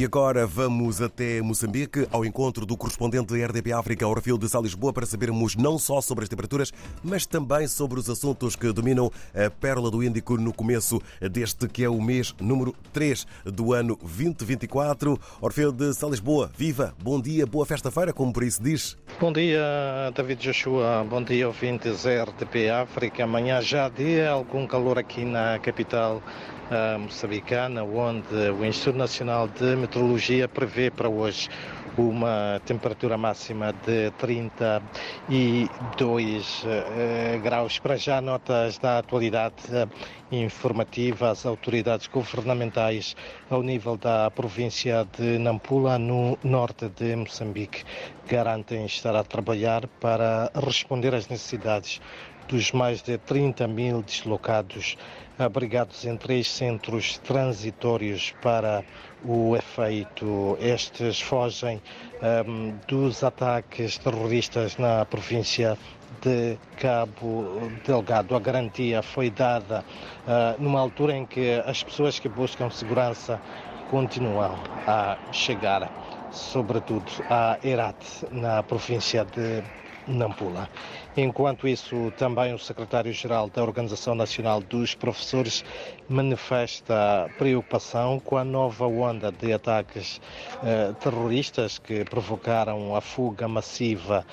[0.00, 4.58] E agora vamos até Moçambique, ao encontro do correspondente da RDP África, Orfil de Sá
[4.58, 6.72] Lisboa, para sabermos não só sobre as temperaturas,
[7.04, 11.84] mas também sobre os assuntos que dominam a Pérola do Índico no começo deste que
[11.84, 15.20] é o mês número 3 do ano 2024.
[15.38, 18.96] Orfeu de Sá Lisboa, viva, bom dia, boa festa-feira, como por isso diz.
[19.20, 19.60] Bom dia,
[20.16, 23.24] David Joshua, bom dia, ouvintes RDP África.
[23.24, 26.22] Amanhã já dia algum calor aqui na capital
[26.70, 29.76] uh, moçambicana, onde o Instituto Nacional de
[30.52, 31.48] prevê para hoje
[31.98, 34.84] uma temperatura máxima de 32
[36.64, 37.78] uh, graus.
[37.78, 39.54] Para já, notas da atualidade
[40.30, 43.16] informativa, as autoridades governamentais
[43.50, 47.82] ao nível da província de Nampula, no norte de Moçambique,
[48.28, 52.00] garantem estar a trabalhar para responder às necessidades
[52.50, 54.98] dos mais de 30 mil deslocados
[55.38, 58.84] abrigados em três centros transitórios para
[59.24, 60.58] o efeito.
[60.60, 61.80] Estes fogem
[62.46, 65.78] um, dos ataques terroristas na província
[66.20, 68.34] de Cabo Delgado.
[68.34, 69.84] A garantia foi dada
[70.26, 73.40] uh, numa altura em que as pessoas que buscam segurança
[73.90, 75.90] continuam a chegar,
[76.32, 77.96] sobretudo a Herat,
[78.32, 79.62] na província de
[80.06, 80.68] Nampula.
[81.16, 85.64] Enquanto isso, também o secretário-geral da Organização Nacional dos Professores
[86.08, 90.20] manifesta preocupação com a nova onda de ataques
[90.62, 94.24] eh, terroristas que provocaram a fuga massiva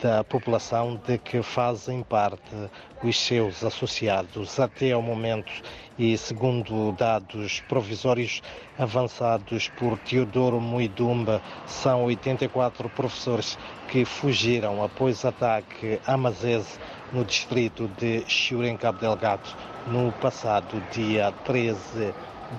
[0.00, 2.54] da população de que fazem parte
[3.02, 4.58] os seus associados.
[4.58, 5.52] Até ao momento,
[5.98, 8.42] e segundo dados provisórios
[8.78, 16.78] avançados por Teodoro Muidumba, são 84 professores que fugiram após ataque a Mazese,
[17.12, 19.48] no distrito de Chiure, em Cabo Delgado,
[19.86, 22.12] no passado dia 13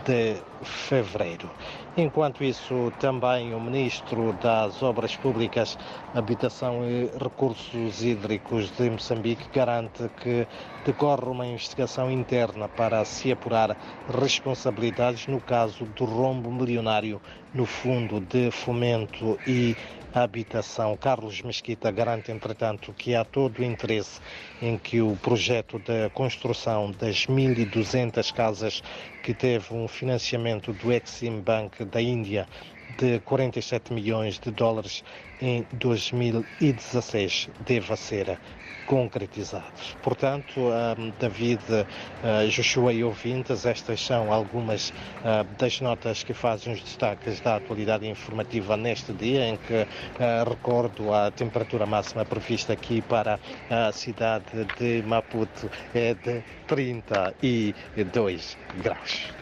[0.05, 1.49] de fevereiro.
[1.95, 5.77] Enquanto isso, também o Ministro das Obras Públicas,
[6.13, 10.47] Habitação e Recursos Hídricos de Moçambique garante que
[10.85, 13.75] decorre uma investigação interna para se apurar
[14.21, 17.19] responsabilidades no caso do rombo milionário
[17.53, 19.75] no Fundo de Fomento e
[20.13, 20.95] habitação.
[20.97, 24.19] Carlos Mesquita garante, entretanto, que há todo o interesse
[24.61, 28.83] em que o projeto da construção das 1.200 casas
[29.23, 32.47] que teve um financiamento do Exim Bank da Índia
[32.97, 35.03] de 47 milhões de dólares
[35.41, 38.39] em 2016 deva ser
[38.87, 39.97] concretizados.
[40.01, 40.71] Portanto,
[41.19, 41.59] David,
[42.49, 44.93] Joshua e ouvintes, estas são algumas
[45.59, 49.85] das notas que fazem os destaques da atualidade informativa neste dia, em que
[50.47, 53.37] recordo a temperatura máxima prevista aqui para
[53.69, 59.33] a cidade de Maputo é de 32 graus.